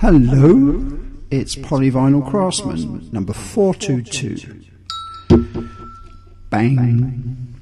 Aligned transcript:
Hello, 0.00 0.98
it's 1.30 1.54
Polyvinyl 1.56 2.26
Craftsman, 2.30 3.10
number 3.12 3.34
422. 3.34 4.64
Bang. 6.48 7.58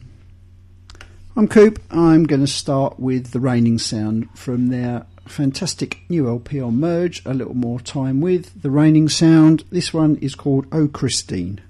I'm 1.34 1.48
Coop. 1.48 1.82
I'm 1.90 2.28
going 2.28 2.40
to 2.40 2.46
start 2.46 3.00
with 3.00 3.32
the 3.32 3.40
Reigning 3.40 3.76
Sound 3.78 4.28
from 4.36 4.68
their 4.68 5.06
fantastic 5.26 5.98
new 6.08 6.28
LP 6.28 6.60
on 6.60 6.78
Merge, 6.78 7.26
A 7.26 7.34
Little 7.34 7.56
More 7.56 7.80
Time 7.80 8.20
with 8.20 8.62
the 8.62 8.70
Reigning 8.70 9.08
Sound. 9.08 9.64
This 9.72 9.92
one 9.92 10.14
is 10.18 10.36
called 10.36 10.68
Oh 10.70 10.86
Christine. 10.86 11.60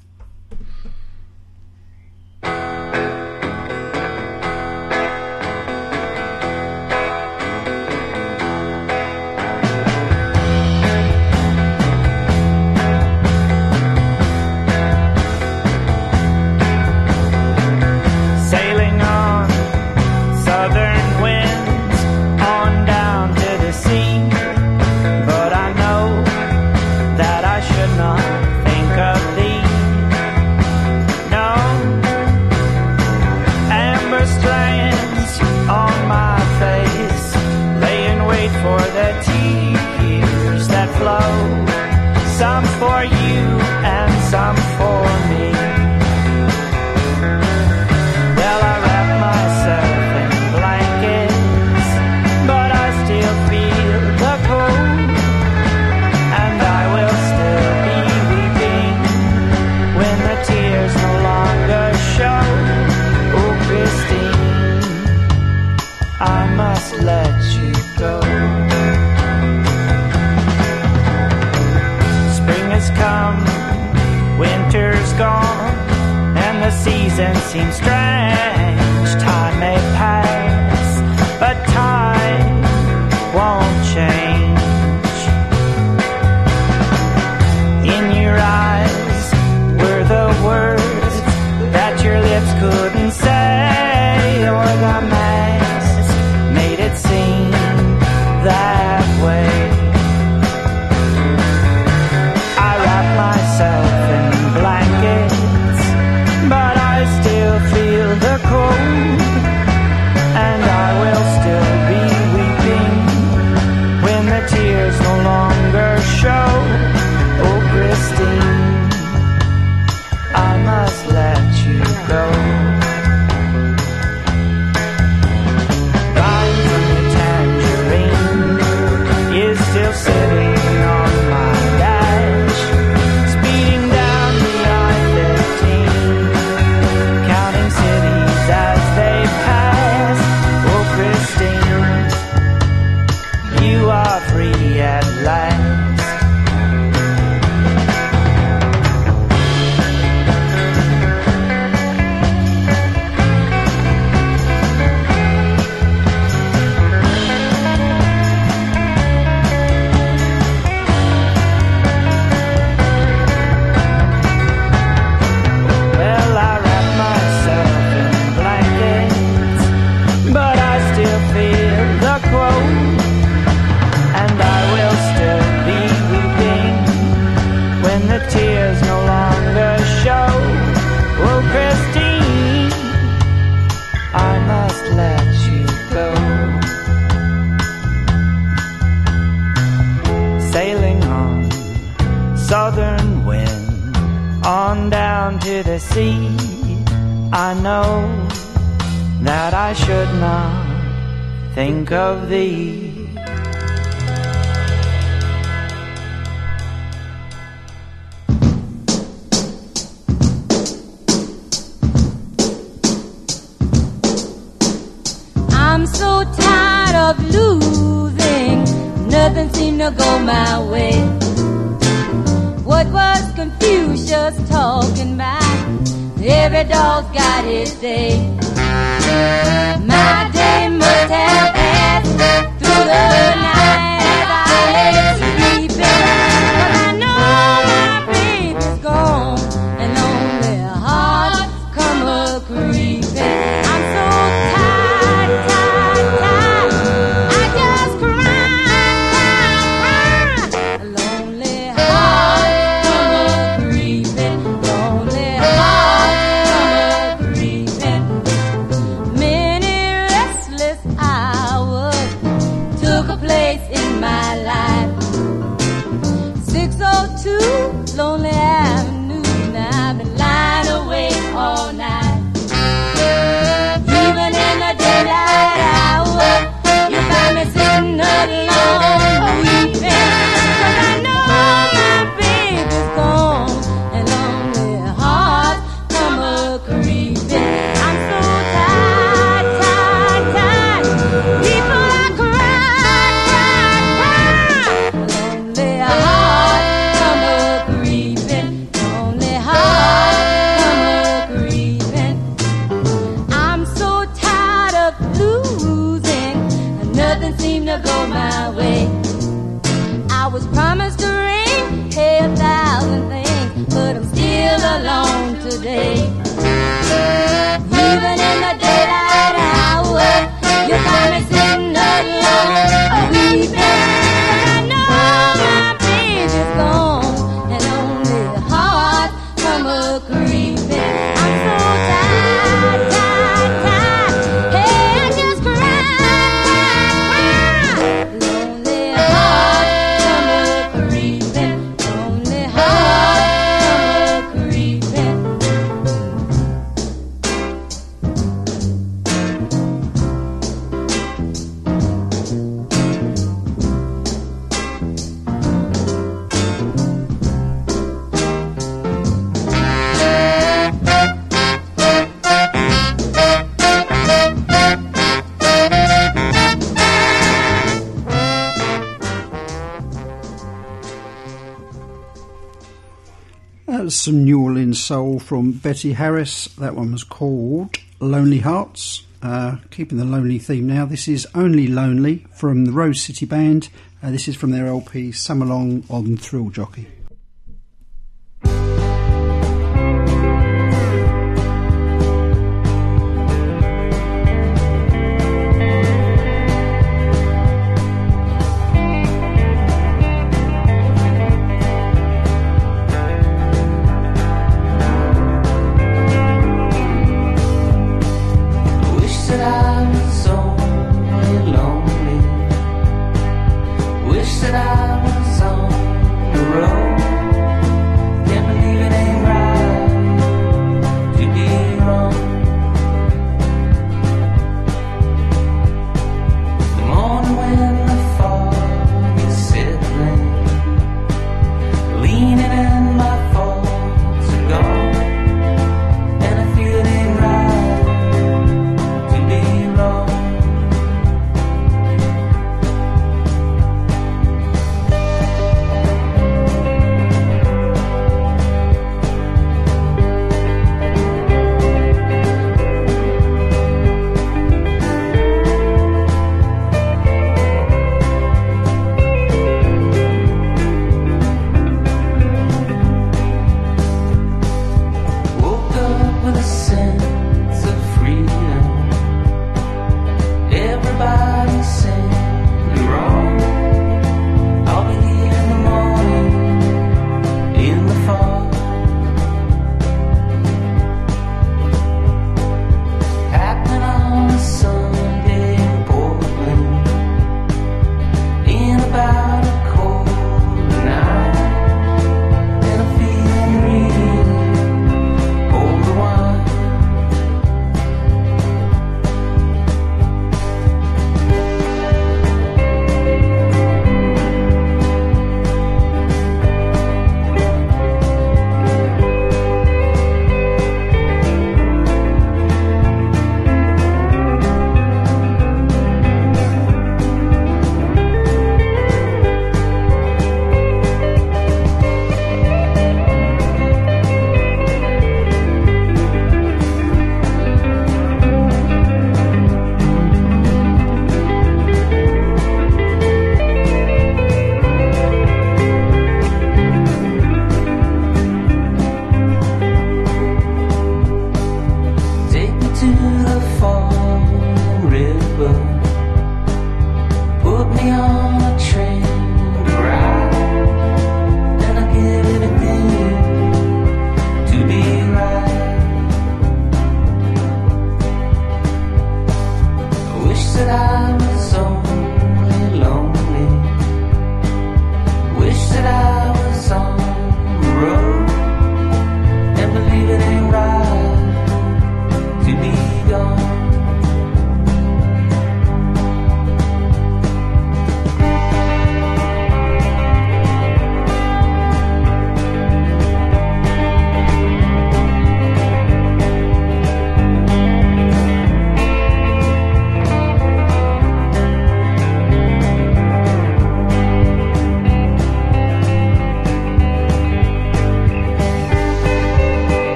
Soul 374.88 375.18
from 375.18 375.52
Betty 375.52 375.92
Harris. 375.92 376.46
That 376.56 376.74
one 376.74 376.92
was 376.92 377.04
called 377.04 377.76
Lonely 378.00 378.38
Hearts. 378.38 379.02
Uh, 379.22 379.56
keeping 379.70 379.98
the 379.98 380.04
lonely 380.06 380.38
theme 380.38 380.66
now. 380.66 380.86
This 380.86 381.08
is 381.08 381.26
Only 381.34 381.66
Lonely 381.66 382.24
from 382.34 382.64
the 382.64 382.72
Rose 382.72 383.02
City 383.02 383.26
Band. 383.26 383.68
Uh, 384.02 384.10
this 384.10 384.28
is 384.28 384.36
from 384.36 384.50
their 384.50 384.66
LP 384.66 385.12
Summer 385.12 385.44
Long 385.44 385.84
on 385.90 386.16
Thrill 386.16 386.48
Jockey. 386.48 386.86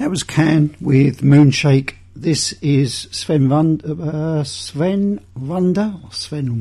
That 0.00 0.08
was 0.08 0.22
Can 0.22 0.74
with 0.80 1.20
Moonshake. 1.20 1.96
This 2.16 2.54
is 2.62 3.06
Sven, 3.10 3.50
Vund- 3.50 3.84
uh, 3.84 4.42
Sven 4.44 5.20
Wunder, 5.36 5.94
Sven 6.10 6.58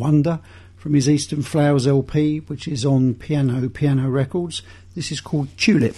from 0.76 0.94
his 0.94 1.10
Eastern 1.10 1.42
Flowers 1.42 1.88
LP, 1.88 2.40
which 2.40 2.68
is 2.68 2.86
on 2.86 3.14
Piano 3.14 3.70
Piano 3.70 4.10
Records. 4.10 4.62
This 4.94 5.10
is 5.10 5.22
called 5.22 5.48
Tulip. 5.56 5.96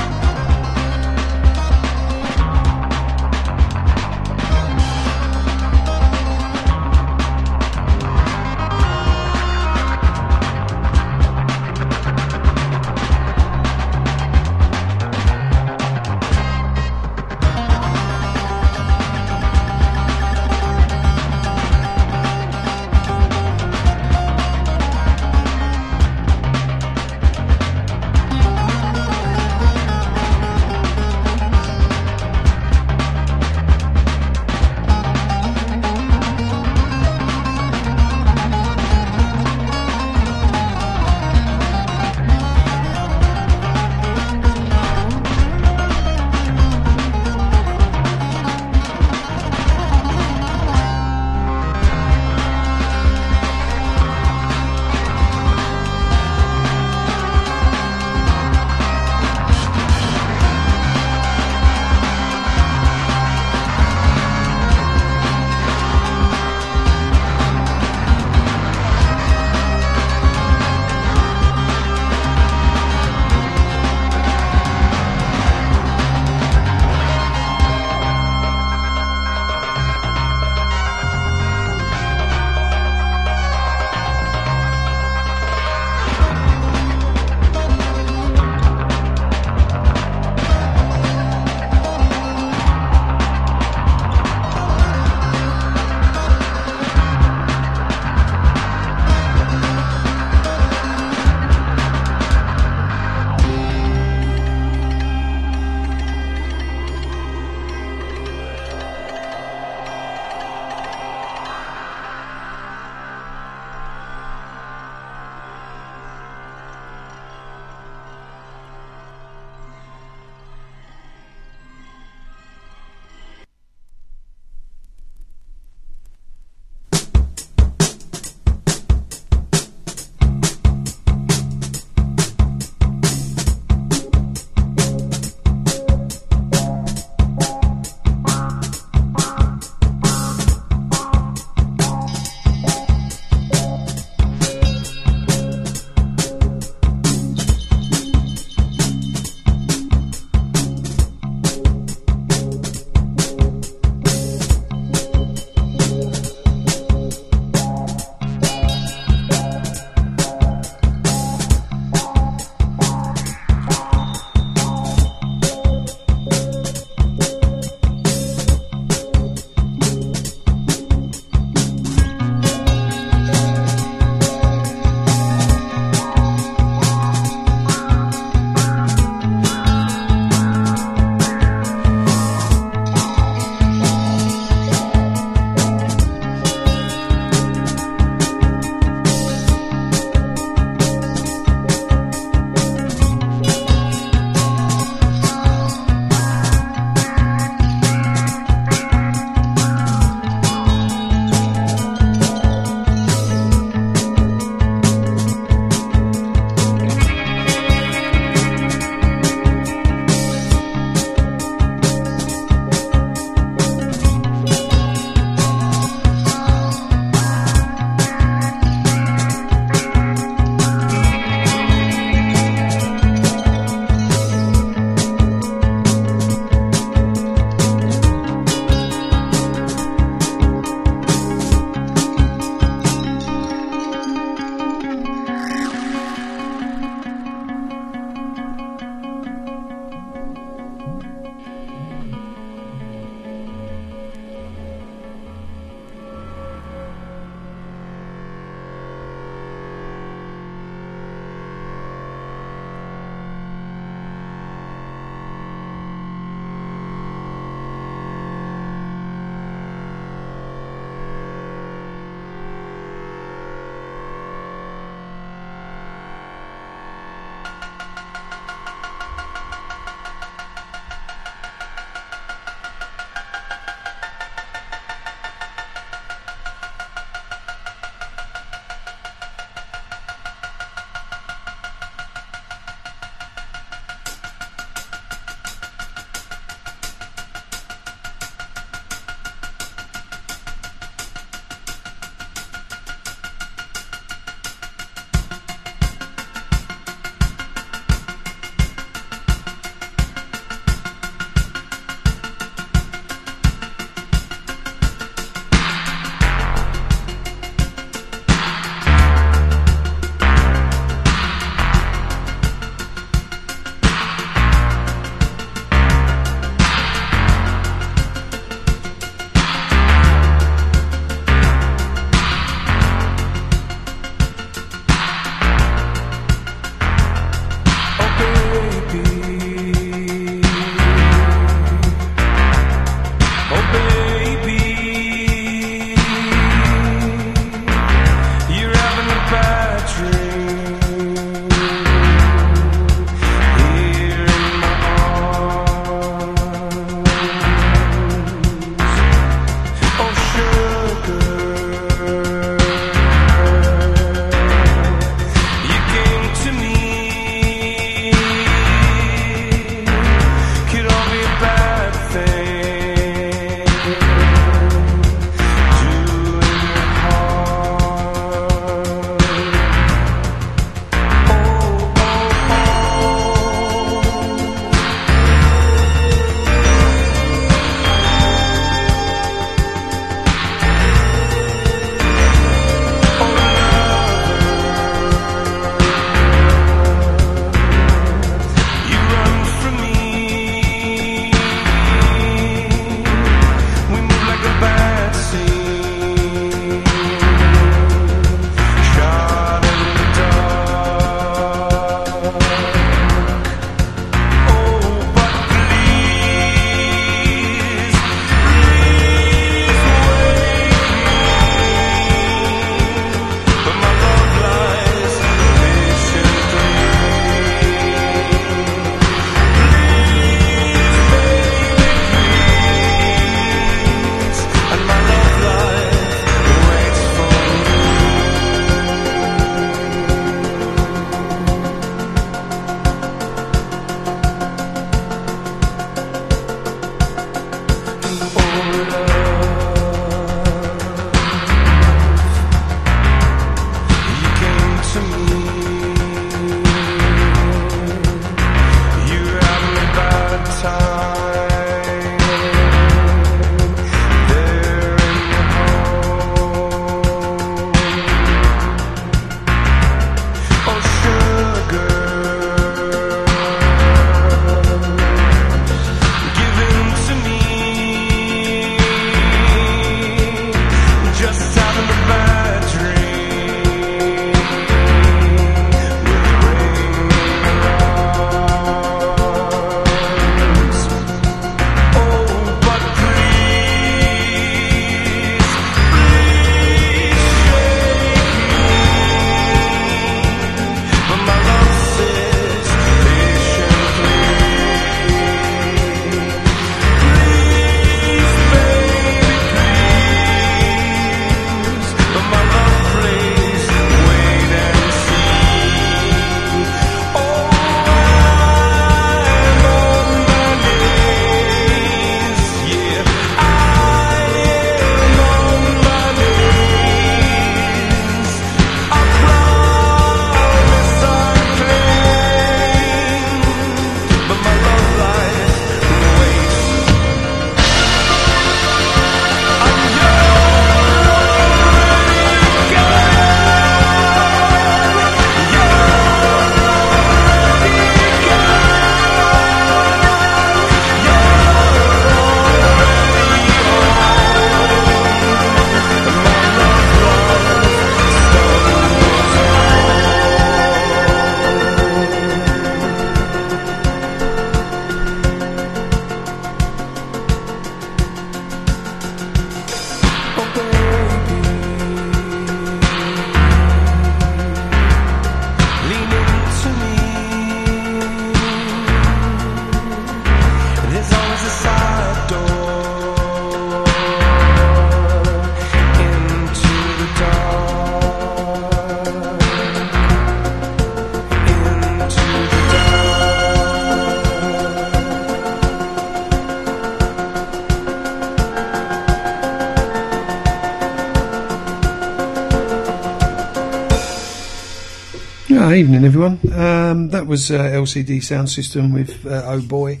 Evening 595.76 596.06
everyone. 596.06 596.40
Um, 596.54 597.10
that 597.10 597.26
was 597.26 597.50
uh, 597.50 597.58
LCD 597.58 598.24
Sound 598.24 598.48
System 598.48 598.94
with 598.94 599.26
uh, 599.26 599.42
Oh 599.44 599.60
Boy. 599.60 600.00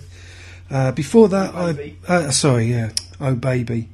Uh, 0.70 0.90
before 0.92 1.28
that, 1.28 1.54
I 1.54 1.96
uh, 2.08 2.30
sorry, 2.30 2.70
yeah, 2.70 2.92
Oh 3.20 3.34
Baby. 3.34 3.90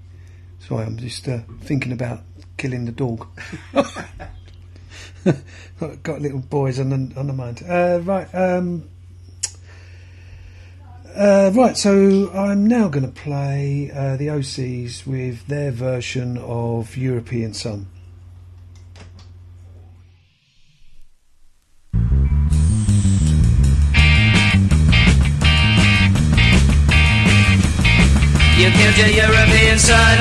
Sorry, 0.61 0.87
I'm 0.87 0.97
just 0.97 1.27
uh, 1.27 1.41
thinking 1.63 1.91
about 1.91 2.21
killing 2.57 2.85
the 2.85 2.93
dog. 2.93 3.27
got, 6.05 6.21
little 6.21 6.39
boys 6.39 6.79
on 6.79 6.91
the 6.91 7.19
on 7.19 7.27
the 7.27 7.33
mind. 7.33 7.65
Uh, 7.69 7.99
right, 8.05 8.33
um, 8.33 8.89
uh, 11.17 11.51
right. 11.53 11.77
So 11.77 12.31
I'm 12.33 12.69
now 12.69 12.87
going 12.87 13.07
to 13.07 13.21
play 13.23 13.91
uh, 13.93 14.17
the 14.17 14.29
Osees 14.29 15.05
with 15.05 15.49
their 15.49 15.73
version 15.73 16.39
of 16.39 16.97
European 16.97 17.55
Son. 17.55 17.89
You 28.63 28.71
killed 28.71 28.95
your 28.95 29.27
European 29.27 29.77
son. 29.77 30.19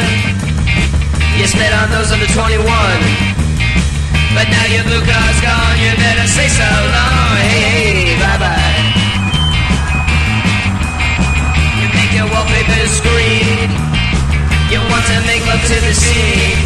You 1.37 1.45
spit 1.45 1.69
on 1.77 1.91
those 1.93 2.09
under 2.11 2.25
21. 2.25 2.57
But 4.33 4.49
now 4.49 4.65
your 4.65 4.81
blue 4.81 5.03
card's 5.05 5.39
gone. 5.45 5.77
You 5.77 5.93
better 5.93 6.25
say 6.25 6.49
so 6.49 6.65
long. 6.65 7.37
Hey, 7.37 7.61
hey, 7.69 8.17
bye 8.17 8.41
bye. 8.41 8.81
You 11.77 11.85
make 11.93 12.11
your 12.17 12.25
wallpaper 12.33 12.81
scream. 12.89 13.69
You 14.73 14.81
want 14.89 15.05
to 15.13 15.21
make 15.29 15.45
love 15.45 15.61
to 15.61 15.77
the 15.77 15.93
sea. 15.93 16.57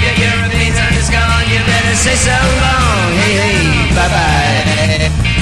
Your 0.00 0.16
European 0.24 0.72
son 0.72 0.92
is 0.96 1.10
gone. 1.12 1.44
You 1.52 1.60
better 1.68 1.96
say 2.00 2.16
so 2.16 2.32
long. 2.32 3.12
Hey, 3.20 3.34
hey, 3.44 3.92
bye 3.92 4.08
bye. 4.08 5.41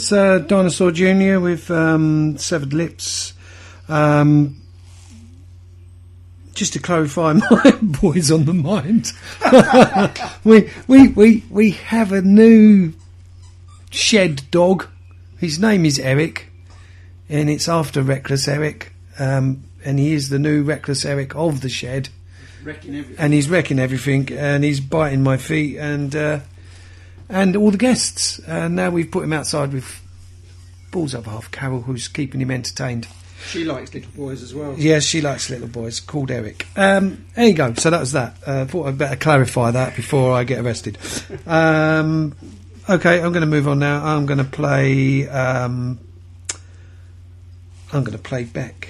Was 0.00 0.12
uh, 0.12 0.38
Dinosaur 0.38 0.92
Jr. 0.92 1.38
with 1.40 1.70
um, 1.70 2.38
Severed 2.38 2.72
Lips. 2.72 3.34
Um, 3.86 4.56
just 6.54 6.72
to 6.72 6.78
clarify 6.78 7.32
my 7.50 7.78
boys 7.82 8.30
on 8.30 8.46
the 8.46 8.54
mind, 8.54 9.12
we, 10.44 10.70
we, 10.88 11.08
we, 11.08 11.44
we 11.50 11.72
have 11.72 12.12
a 12.12 12.22
new 12.22 12.94
shed 13.90 14.42
dog. 14.50 14.88
His 15.36 15.58
name 15.58 15.84
is 15.84 15.98
Eric, 15.98 16.50
and 17.28 17.50
it's 17.50 17.68
after 17.68 18.00
Reckless 18.00 18.48
Eric. 18.48 18.94
Um, 19.18 19.64
and 19.84 19.98
he 19.98 20.14
is 20.14 20.30
the 20.30 20.38
new 20.38 20.62
Reckless 20.62 21.04
Eric 21.04 21.36
of 21.36 21.60
the 21.60 21.68
shed. 21.68 22.08
Wrecking 22.64 22.94
everything. 22.94 23.16
and 23.18 23.32
he's 23.34 23.50
wrecking 23.50 23.78
everything, 23.78 24.32
and 24.32 24.64
he's 24.64 24.80
biting 24.80 25.22
my 25.22 25.36
feet, 25.36 25.76
and 25.76 26.16
uh, 26.16 26.40
and 27.30 27.56
all 27.56 27.70
the 27.70 27.78
guests. 27.78 28.38
And 28.40 28.76
now 28.76 28.90
we've 28.90 29.10
put 29.10 29.24
him 29.24 29.32
outside 29.32 29.72
with 29.72 30.00
balls 30.90 31.14
up 31.14 31.26
half 31.26 31.50
Carol, 31.50 31.82
who's 31.82 32.08
keeping 32.08 32.40
him 32.40 32.50
entertained. 32.50 33.06
She 33.46 33.64
likes 33.64 33.94
little 33.94 34.12
boys 34.12 34.42
as 34.42 34.54
well. 34.54 34.74
Yes, 34.76 35.04
she 35.04 35.22
likes 35.22 35.48
little 35.48 35.68
boys. 35.68 35.98
Called 35.98 36.30
Eric. 36.30 36.66
Um, 36.76 37.24
there 37.34 37.46
you 37.46 37.54
go. 37.54 37.72
So 37.74 37.88
that 37.88 38.00
was 38.00 38.12
that. 38.12 38.36
Uh, 38.44 38.66
thought 38.66 38.88
I'd 38.88 38.98
better 38.98 39.16
clarify 39.16 39.70
that 39.70 39.96
before 39.96 40.34
I 40.34 40.44
get 40.44 40.58
arrested. 40.58 40.98
Um, 41.46 42.34
okay, 42.88 43.22
I'm 43.22 43.32
going 43.32 43.40
to 43.40 43.46
move 43.46 43.66
on 43.66 43.78
now. 43.78 44.04
I'm 44.04 44.26
going 44.26 44.38
to 44.38 44.44
play. 44.44 45.26
Um, 45.28 45.98
I'm 47.92 48.04
going 48.04 48.16
to 48.16 48.22
play 48.22 48.44
Beck. 48.44 48.88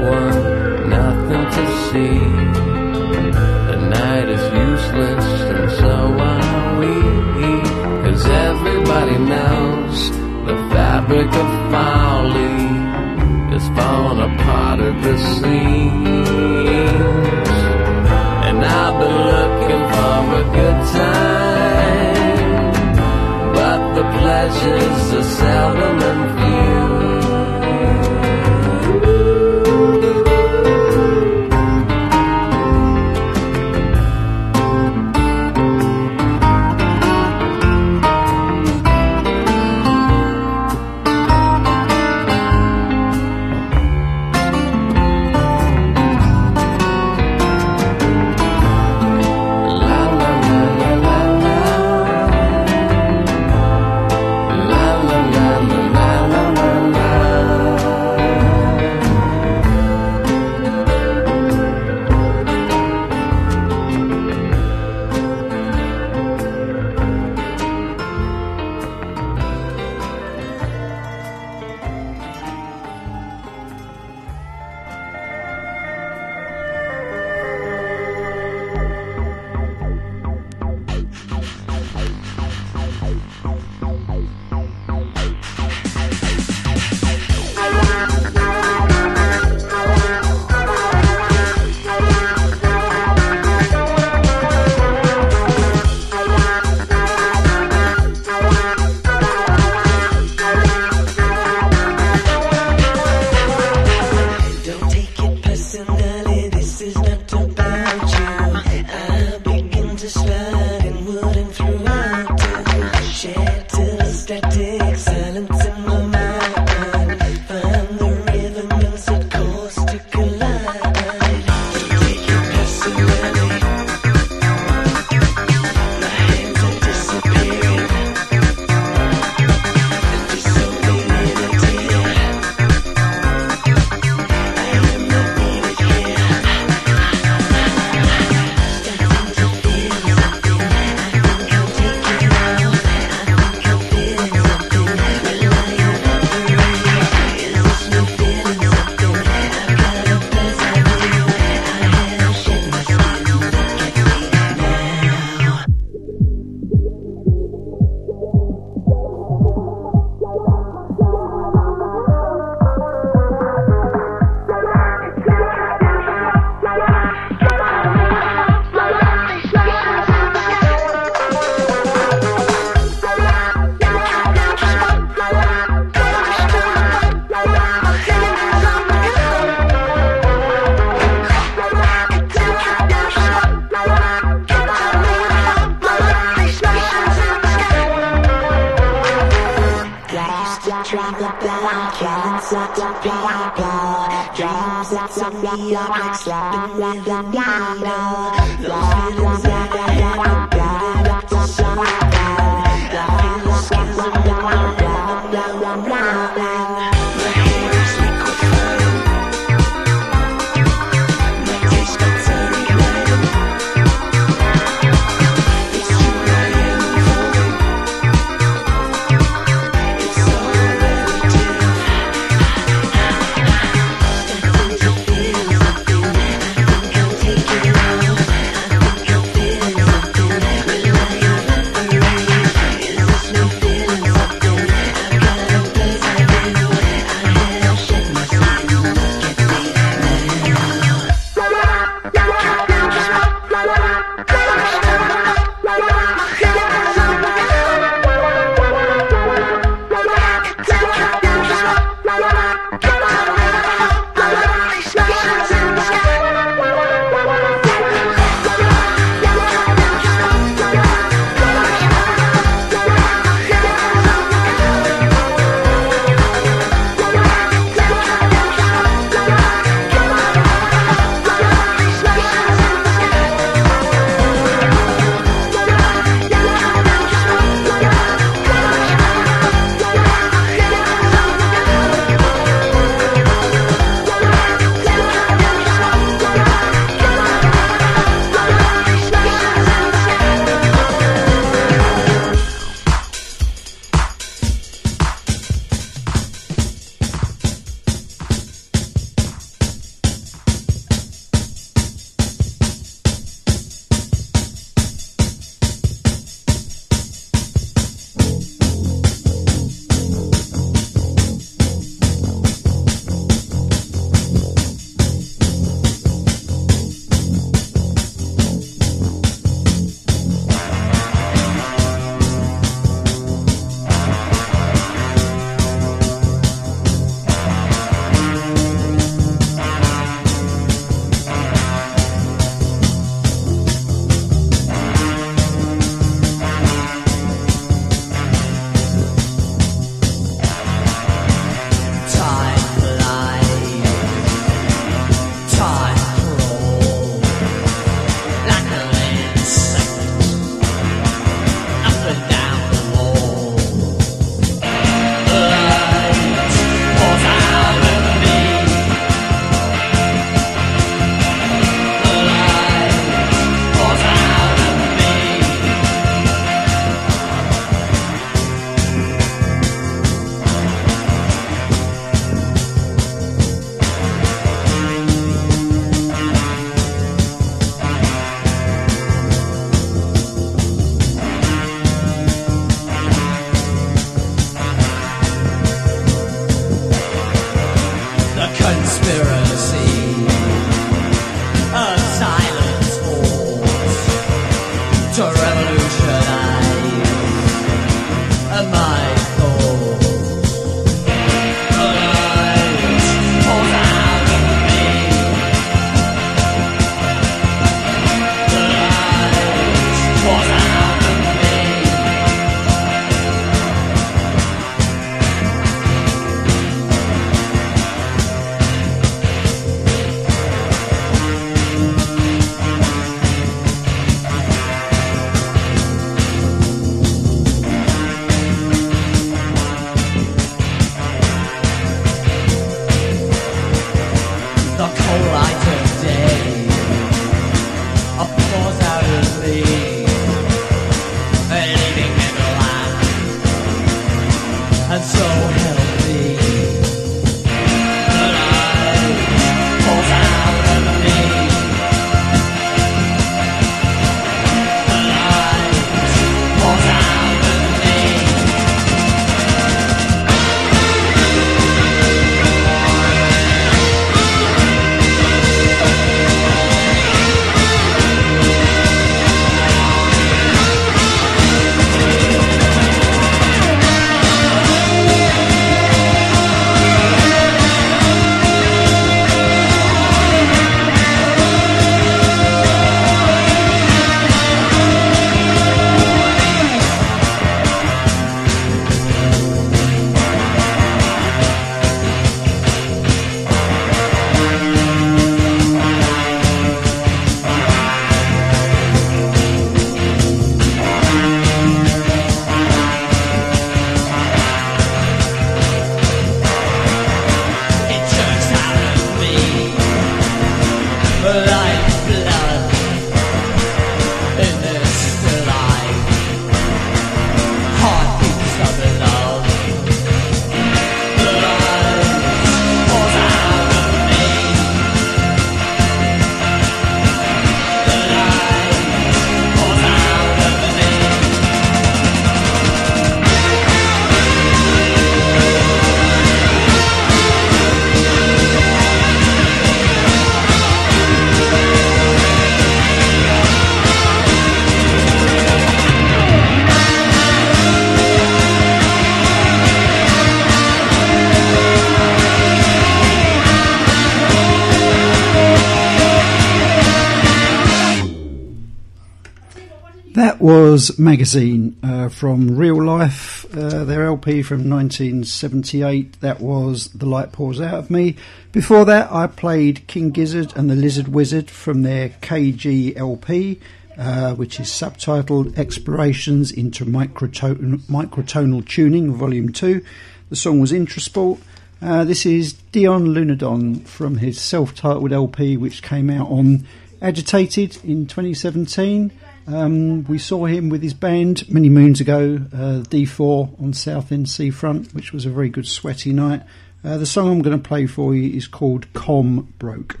Was 560.76 560.98
Magazine 560.98 561.74
uh, 561.82 562.10
from 562.10 562.54
Real 562.54 562.84
Life, 562.84 563.46
uh, 563.56 563.84
their 563.84 564.04
LP 564.04 564.42
from 564.42 564.68
1978. 564.68 566.20
That 566.20 566.38
was 566.38 566.88
The 566.88 567.06
Light 567.06 567.32
Pours 567.32 567.62
Out 567.62 567.78
of 567.78 567.90
Me. 567.90 568.14
Before 568.52 568.84
that, 568.84 569.10
I 569.10 569.26
played 569.26 569.86
King 569.86 570.10
Gizzard 570.10 570.54
and 570.54 570.68
the 570.68 570.74
Lizard 570.74 571.08
Wizard 571.08 571.48
from 571.50 571.80
their 571.80 572.10
KG 572.20 572.94
LP, 572.94 573.58
uh, 573.96 574.34
which 574.34 574.60
is 574.60 574.68
subtitled 574.68 575.56
Explorations 575.56 576.52
into 576.52 576.84
Microton- 576.84 577.78
Microtonal 577.84 578.68
Tuning, 578.68 579.14
Volume 579.14 579.52
2. 579.52 579.82
The 580.28 580.36
song 580.36 580.60
was 580.60 580.72
Intrasport. 580.72 581.40
Uh, 581.80 582.04
this 582.04 582.26
is 582.26 582.52
Dion 582.52 583.14
Lunadon 583.14 583.86
from 583.86 584.18
his 584.18 584.38
self 584.38 584.74
titled 584.74 585.10
LP, 585.10 585.56
which 585.56 585.82
came 585.82 586.10
out 586.10 586.28
on 586.28 586.66
Agitated 587.00 587.82
in 587.82 588.06
2017. 588.06 589.10
Um, 589.46 590.04
we 590.04 590.18
saw 590.18 590.46
him 590.46 590.68
with 590.68 590.82
his 590.82 590.94
band 590.94 591.48
many 591.48 591.68
moons 591.68 592.00
ago, 592.00 592.40
uh, 592.52 592.82
D4 592.82 593.60
on 593.62 593.72
Southend 593.72 594.28
Seafront, 594.28 594.92
which 594.92 595.12
was 595.12 595.24
a 595.24 595.30
very 595.30 595.48
good 595.48 595.68
sweaty 595.68 596.12
night. 596.12 596.42
Uh, 596.84 596.98
the 596.98 597.06
song 597.06 597.30
I'm 597.30 597.42
going 597.42 597.60
to 597.60 597.68
play 597.68 597.86
for 597.86 598.14
you 598.14 598.36
is 598.36 598.48
called 598.48 598.92
Com 598.92 599.54
Broke. 599.58 600.00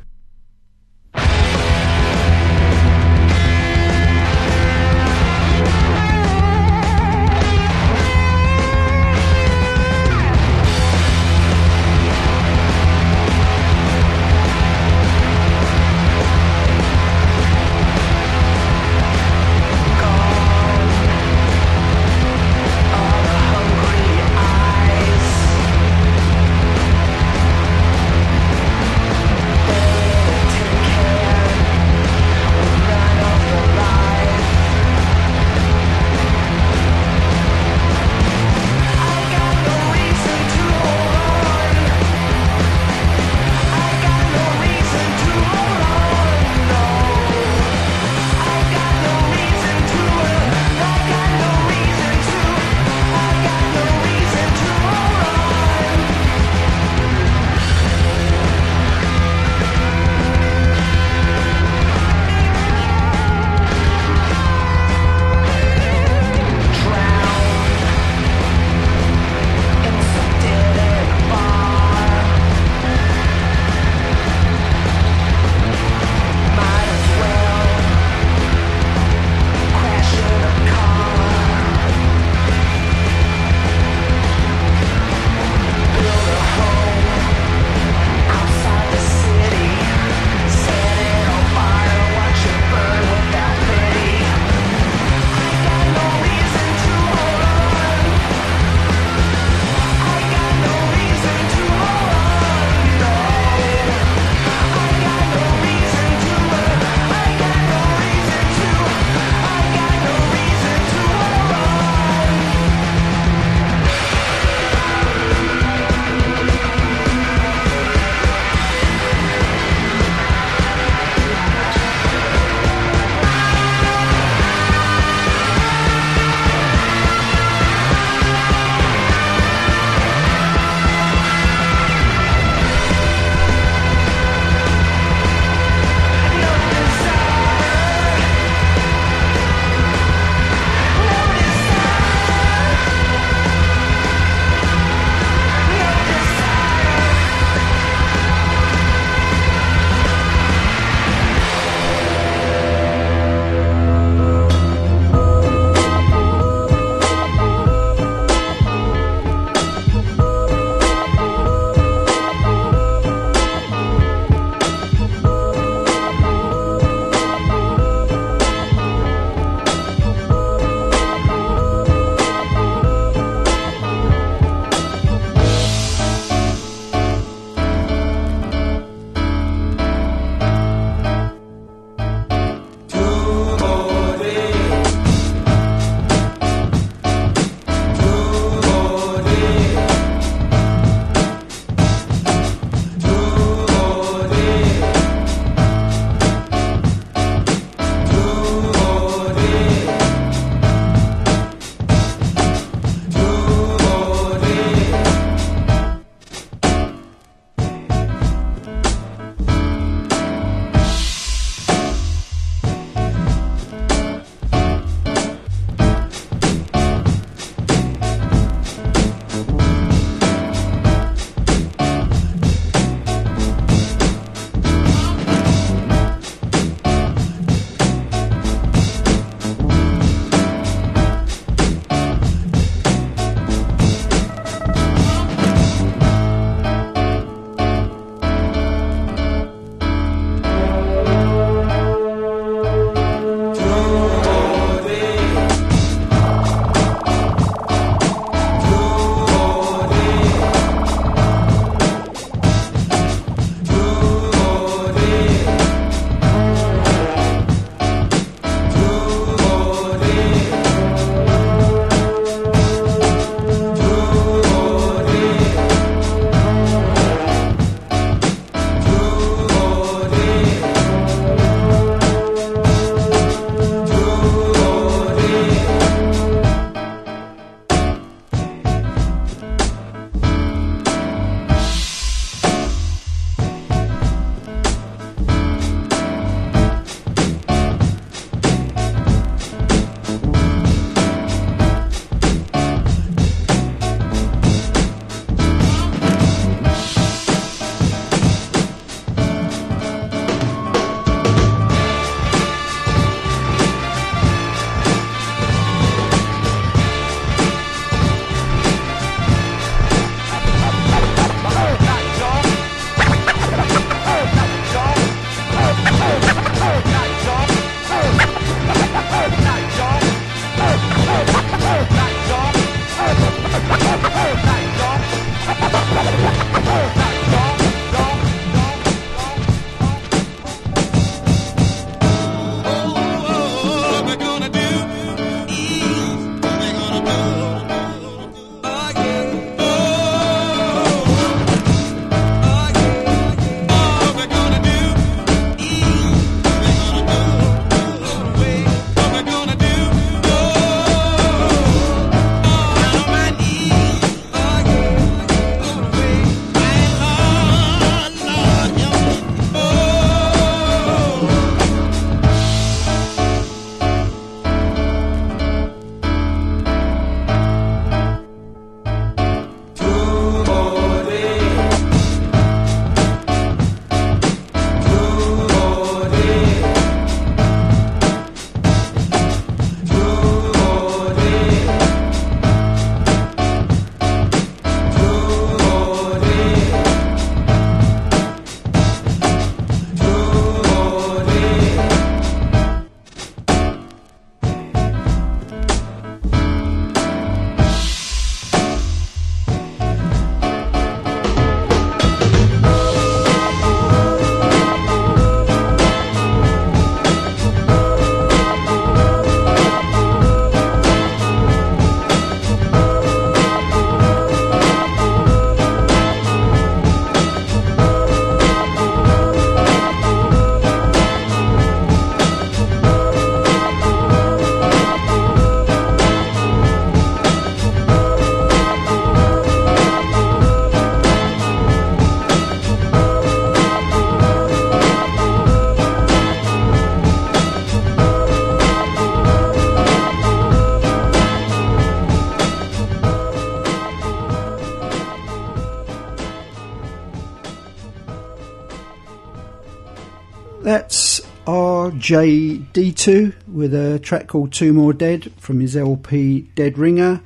RJD2 452.06 453.34
with 453.48 453.74
a 453.74 453.98
track 453.98 454.28
called 454.28 454.52
Two 454.52 454.72
More 454.72 454.92
Dead 454.92 455.32
from 455.38 455.58
his 455.58 455.76
LP 455.76 456.42
Dead 456.54 456.78
Ringer. 456.78 457.20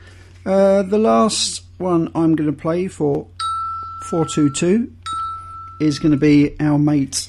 Uh, 0.46 0.82
the 0.84 0.96
last 0.96 1.64
one 1.76 2.10
I'm 2.14 2.34
going 2.34 2.50
to 2.50 2.58
play 2.58 2.88
for 2.88 3.26
422 4.08 4.90
is 5.82 5.98
going 5.98 6.12
to 6.12 6.16
be 6.16 6.58
our 6.58 6.78
mate 6.78 7.28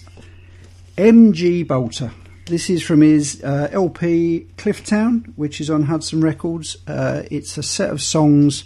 MG 0.95 1.67
Boulter. 1.67 2.13
This 2.45 2.69
is 2.69 2.83
from 2.83 3.01
his 3.01 3.43
uh, 3.43 3.67
LP 3.73 4.47
Clifftown, 4.55 5.33
which 5.35 5.59
is 5.59 5.69
on 5.69 5.83
Hudson 5.83 6.21
Records. 6.21 6.77
Uh, 6.87 7.23
it's 7.29 7.57
a 7.57 7.63
set 7.63 7.89
of 7.89 8.01
songs 8.01 8.63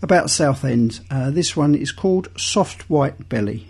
about 0.00 0.30
Southend. 0.30 1.00
Uh, 1.10 1.32
this 1.32 1.56
one 1.56 1.74
is 1.74 1.90
called 1.90 2.28
Soft 2.38 2.88
White 2.88 3.28
Belly. 3.28 3.66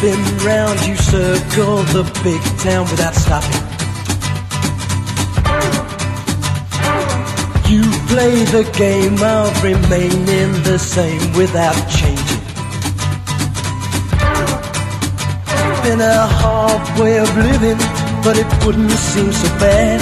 Spin 0.00 0.46
round, 0.46 0.80
you 0.86 0.96
circle 0.96 1.76
the 1.92 2.04
big 2.24 2.40
town 2.58 2.88
without 2.90 3.14
stopping. 3.14 3.60
You 7.70 7.82
play 8.08 8.34
the 8.56 8.64
game 8.78 9.20
of 9.22 9.62
remaining 9.62 10.52
the 10.62 10.78
same 10.78 11.20
without 11.34 11.76
changing. 11.98 12.44
Been 15.84 16.00
a 16.00 16.26
hard 16.40 16.82
way 16.98 17.18
of 17.18 17.28
living, 17.36 17.80
but 18.24 18.38
it 18.38 18.48
wouldn't 18.64 18.90
seem 18.92 19.30
so 19.32 19.48
bad. 19.58 20.00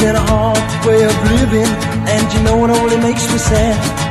Been 0.00 0.16
a 0.16 0.26
hard 0.32 0.86
way 0.86 1.04
of 1.04 1.16
living, 1.30 1.70
and 2.12 2.32
you 2.32 2.42
know 2.42 2.64
it 2.64 2.70
only 2.70 2.96
makes 2.96 3.30
me 3.30 3.38
sad. 3.38 4.05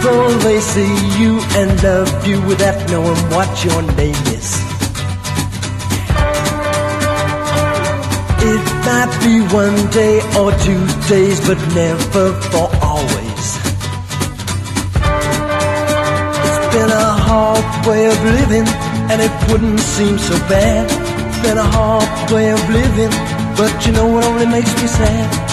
People, 0.00 0.38
they 0.38 0.60
see 0.60 0.94
you 1.20 1.40
and 1.60 1.82
love 1.82 2.26
you 2.26 2.40
without 2.46 2.88
knowing 2.90 3.20
what 3.28 3.50
your 3.62 3.82
name 4.00 4.16
is. 4.32 4.48
It 8.50 8.64
might 8.88 9.12
be 9.20 9.40
one 9.54 9.76
day 9.90 10.20
or 10.40 10.52
two 10.64 10.80
days, 11.06 11.38
but 11.46 11.58
never 11.74 12.32
for 12.48 12.70
always. 12.80 13.46
It's 16.46 16.74
been 16.74 16.90
a 16.90 17.10
hard 17.28 17.86
way 17.86 18.06
of 18.06 18.24
living, 18.24 18.66
and 19.10 19.20
it 19.20 19.50
wouldn't 19.50 19.80
seem 19.80 20.16
so 20.16 20.34
bad. 20.48 20.88
It's 21.28 21.42
been 21.46 21.58
a 21.58 21.70
hard 21.76 22.32
way 22.32 22.50
of 22.50 22.70
living, 22.70 23.10
but 23.54 23.84
you 23.84 23.92
know 23.92 24.06
what 24.06 24.24
only 24.24 24.46
makes 24.46 24.72
me 24.80 24.88
sad? 24.88 25.49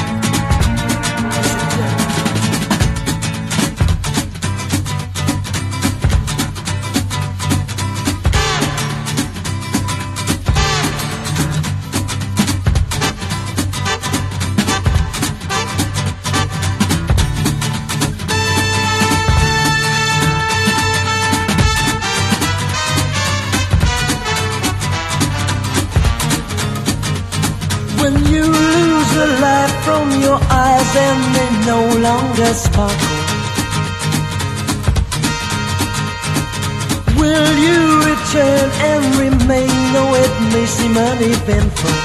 spark. 32.53 32.97
Will 37.17 37.49
you 37.65 37.79
return 38.11 38.69
and 38.91 39.03
remain? 39.15 39.73
Though 39.93 40.13
it 40.15 40.33
may 40.53 40.65
seem 40.65 40.95
uneventful. 40.97 41.95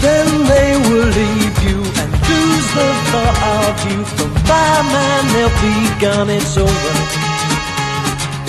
Then 0.00 0.28
they 0.52 0.70
will 0.88 1.10
leave 1.20 1.56
you 1.66 1.78
and 2.00 2.10
lose 2.28 2.68
the 2.78 2.88
thought 3.10 3.38
of 3.58 3.74
you. 3.90 4.04
From 4.16 4.32
my 4.46 4.74
mind, 4.94 5.26
they'll 5.34 5.56
be 5.66 5.76
gone. 6.00 6.30
It's 6.30 6.56
over. 6.56 6.94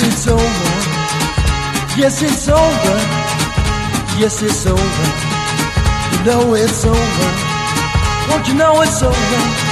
It's 0.05 0.27
over. 0.27 0.73
Yes, 1.97 2.21
it's 2.21 2.47
over. 2.47 2.97
Yes, 4.19 4.41
it's 4.43 4.65
over. 4.67 5.07
You 6.11 6.25
know 6.25 6.53
it's 6.53 6.85
over. 6.85 7.46
won't 8.29 8.47
you 8.47 8.55
know 8.55 8.81
it's 8.81 9.01
over? 9.01 9.66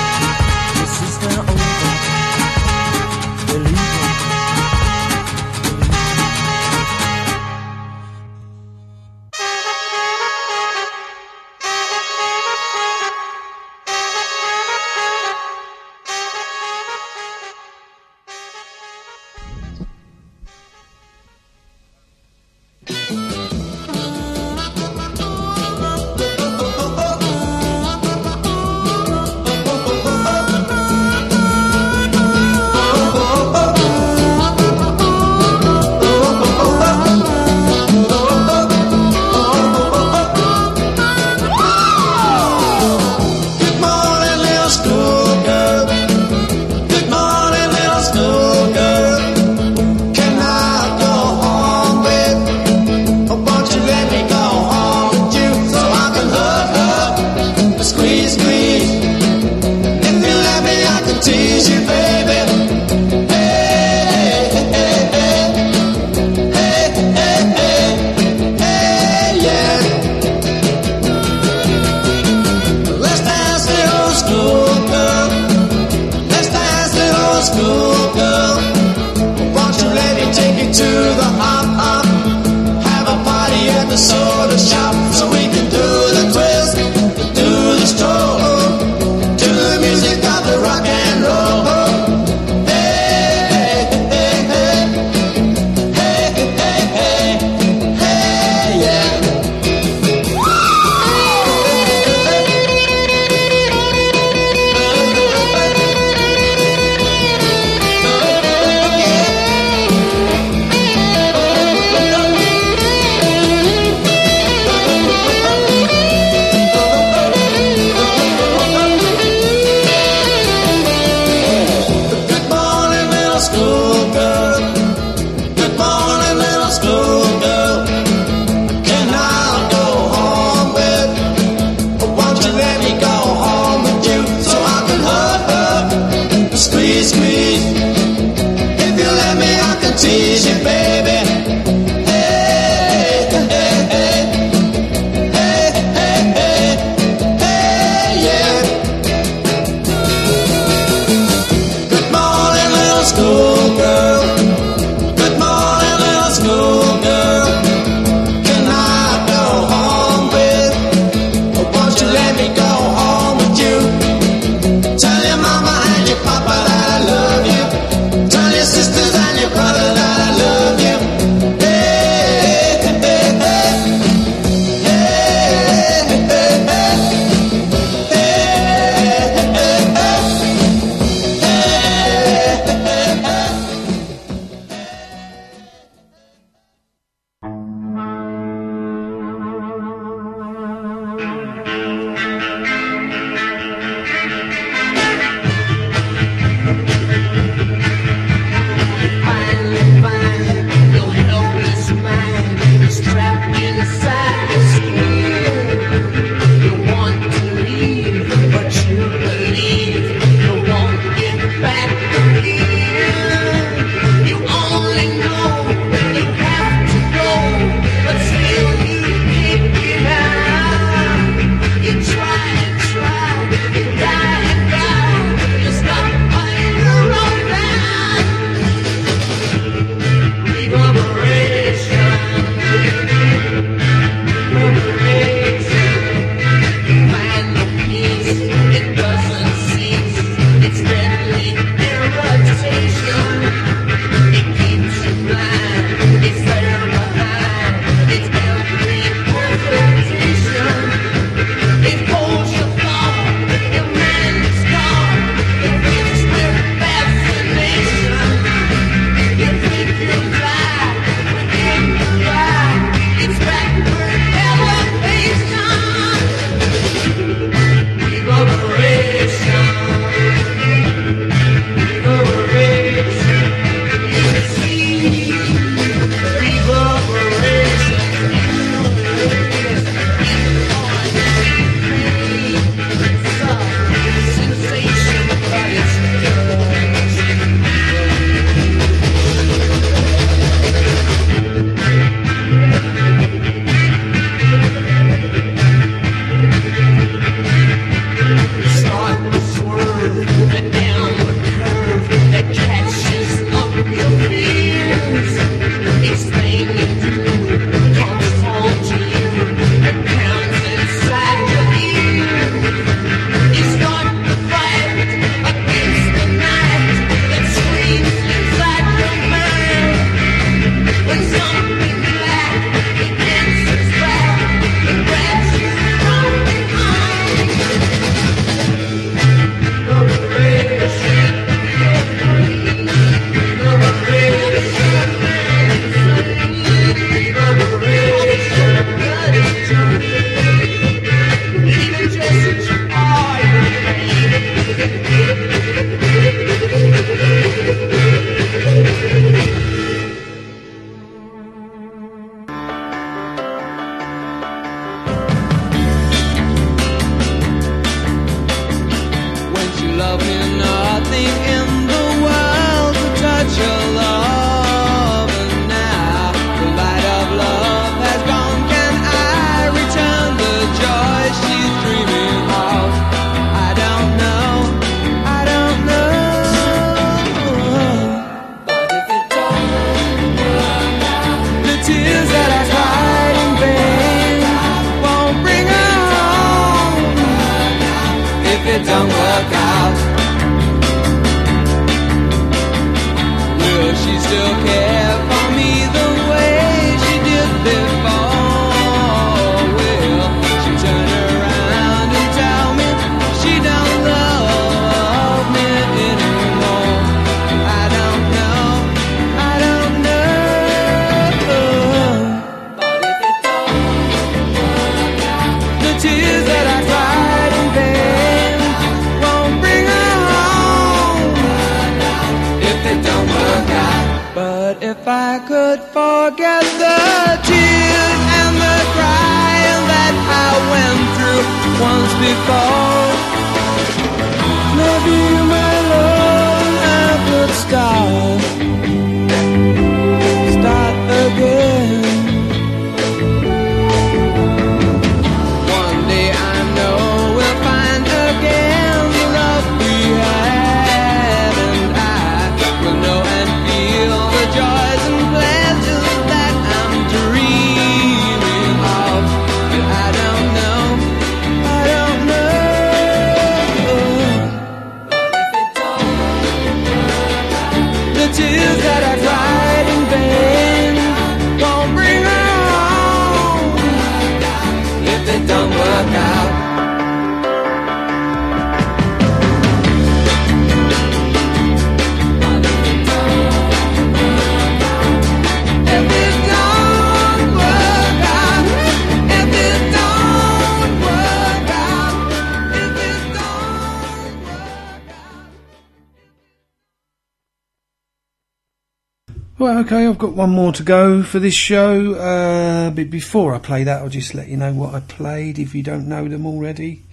One 500.36 500.50
more 500.50 500.74
to 500.74 500.84
go 500.84 501.24
for 501.24 501.40
this 501.40 501.54
show. 501.54 502.14
Uh, 502.16 502.90
but 502.90 503.10
before 503.10 503.56
I 503.56 503.60
play 503.60 503.86
that, 503.86 504.02
I'll 504.02 504.10
just 504.10 504.34
let 504.34 504.50
you 504.50 504.58
know 504.58 504.74
what 504.74 504.94
I 504.94 505.00
played 505.00 505.58
if 505.58 505.74
you 505.74 505.82
don't 505.82 506.08
know 506.08 506.28
them 506.28 506.46
already. 506.46 507.04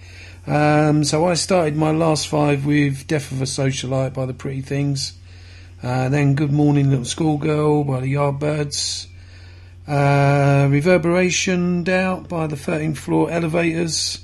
Um, 0.45 1.05
so 1.05 1.25
I 1.25 1.35
started 1.35 1.77
my 1.77 1.91
last 1.91 2.27
five 2.27 2.65
with 2.65 3.07
Death 3.07 3.31
of 3.31 3.41
a 3.41 3.45
Socialite 3.45 4.13
by 4.13 4.25
the 4.25 4.33
Pretty 4.33 4.61
Things. 4.61 5.13
Uh, 5.81 6.09
then 6.09 6.35
Good 6.35 6.51
Morning 6.51 6.89
Little 6.89 7.05
Schoolgirl 7.05 7.85
by 7.85 8.01
the 8.01 8.13
Yardbirds. 8.13 9.07
Uh, 9.87 10.67
Reverberation 10.69 11.83
Doubt 11.83 12.27
by 12.27 12.47
the 12.47 12.57
13th 12.57 12.97
Floor 12.97 13.31
Elevators. 13.31 14.23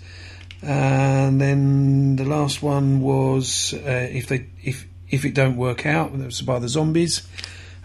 And 0.61 1.39
then 1.39 2.17
the 2.17 2.25
last 2.25 2.61
one 2.61 2.99
was 2.99 3.73
uh, 3.73 4.09
if 4.11 4.27
they 4.27 4.47
if 4.61 4.85
if 5.09 5.23
it 5.23 5.33
don't 5.33 5.55
work 5.55 5.85
out, 5.85 6.17
that 6.17 6.25
was 6.25 6.41
by 6.41 6.59
the 6.59 6.67
Zombies. 6.67 7.25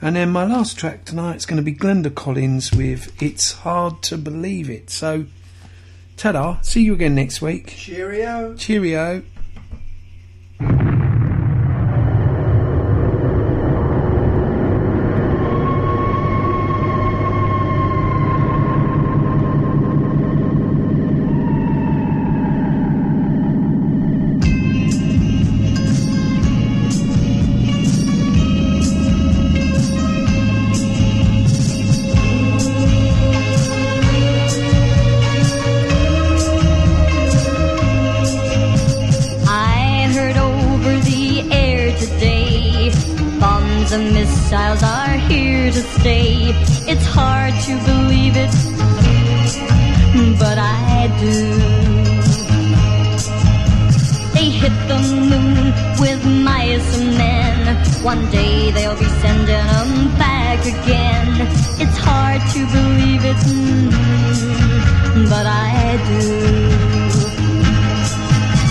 And 0.04 0.16
then 0.16 0.32
my 0.32 0.44
last 0.44 0.76
track 0.76 1.06
tonight 1.06 1.36
is 1.36 1.46
going 1.46 1.56
to 1.56 1.62
be 1.62 1.74
Glenda 1.74 2.14
Collins 2.14 2.70
with 2.74 3.22
It's 3.22 3.52
Hard 3.52 4.02
to 4.02 4.18
Believe 4.18 4.68
It. 4.68 4.90
So, 4.90 5.24
ta 6.18 6.58
See 6.60 6.82
you 6.82 6.92
again 6.92 7.14
next 7.14 7.40
week. 7.40 7.68
Cheerio. 7.68 8.54
Cheerio. 8.54 9.22
One 58.04 58.30
day 58.30 58.70
they'll 58.70 58.98
be 58.98 59.08
sending 59.24 59.46
them 59.46 60.18
back 60.18 60.60
again. 60.60 61.40
It's 61.80 61.96
hard 61.96 62.42
to 62.52 62.60
believe 62.76 63.24
it, 63.24 63.36
mm, 63.48 63.90
but 65.30 65.46
I 65.46 65.96
do. 66.10 66.20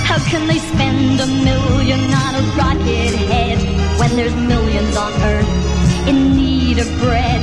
How 0.05 0.19
can 0.29 0.45
they 0.45 0.59
spend 0.59 1.19
a 1.19 1.25
million 1.25 2.13
on 2.13 2.35
a 2.35 2.43
rocket 2.61 3.15
head 3.31 3.57
when 3.99 4.15
there's 4.15 4.35
millions 4.35 4.95
on 4.95 5.11
Earth 5.23 6.07
in 6.07 6.35
need 6.35 6.77
of 6.77 6.87
bread? 6.99 7.41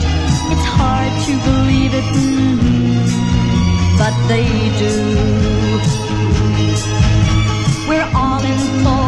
It's 0.53 0.67
hard 0.79 1.13
to 1.27 1.33
believe 1.49 1.93
it, 1.93 2.09
mm, 2.15 3.03
but 3.99 4.15
they 4.29 4.47
do. 4.79 4.95
We're 7.89 8.11
all 8.15 8.43
in 8.45 8.59
for 8.85 9.00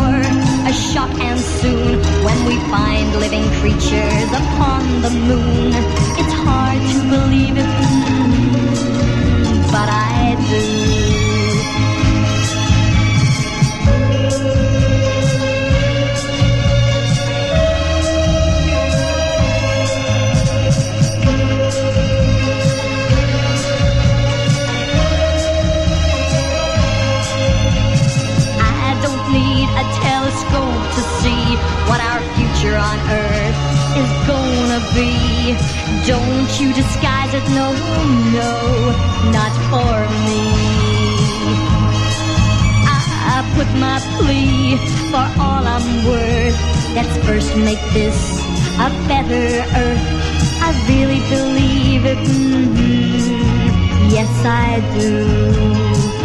shot 0.72 1.10
and 1.20 1.38
soon 1.38 1.98
when 2.24 2.44
we 2.46 2.58
find 2.70 3.14
living 3.20 3.44
creatures 3.60 4.30
upon 4.32 5.02
the 5.02 5.10
moon. 5.10 5.72
It's 6.20 6.32
hard 6.32 6.80
to 6.92 6.98
believe 7.10 7.56
it, 7.58 7.66
but 9.70 9.88
I 9.88 10.11
on 32.92 32.98
earth 33.08 33.58
is 34.02 34.12
gonna 34.28 34.80
be. 34.96 35.12
Don't 36.12 36.52
you 36.60 36.68
disguise 36.80 37.32
it, 37.38 37.46
no, 37.58 37.68
no, 38.38 38.52
not 39.36 39.54
for 39.70 39.96
me. 40.26 40.42
I 43.34 43.38
put 43.56 43.70
my 43.86 43.98
plea 44.16 44.76
for 45.10 45.26
all 45.44 45.64
I'm 45.74 45.88
worth. 46.06 46.58
Let's 46.96 47.16
first 47.26 47.56
make 47.56 47.82
this 47.96 48.18
a 48.86 48.88
better 49.08 49.46
earth. 49.84 50.06
I 50.66 50.70
really 50.90 51.20
believe 51.34 52.02
it. 52.12 52.22
Mm 52.28 52.66
-hmm. 52.74 54.12
Yes, 54.16 54.32
I 54.44 54.70
do. 54.94 56.21